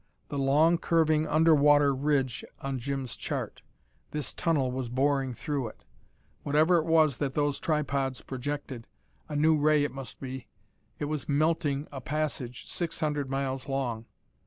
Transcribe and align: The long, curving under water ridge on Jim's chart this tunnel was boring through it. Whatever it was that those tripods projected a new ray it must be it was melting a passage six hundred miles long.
The 0.29 0.39
long, 0.39 0.79
curving 0.79 1.27
under 1.27 1.53
water 1.53 1.93
ridge 1.93 2.43
on 2.59 2.79
Jim's 2.79 3.15
chart 3.15 3.61
this 4.09 4.33
tunnel 4.33 4.71
was 4.71 4.89
boring 4.89 5.35
through 5.35 5.67
it. 5.67 5.83
Whatever 6.41 6.77
it 6.79 6.87
was 6.87 7.17
that 7.17 7.35
those 7.35 7.59
tripods 7.59 8.21
projected 8.23 8.87
a 9.29 9.35
new 9.35 9.55
ray 9.55 9.83
it 9.83 9.91
must 9.91 10.19
be 10.19 10.47
it 10.97 11.05
was 11.05 11.29
melting 11.29 11.87
a 11.91 12.01
passage 12.01 12.65
six 12.65 12.99
hundred 12.99 13.29
miles 13.29 13.69
long. 13.69 14.07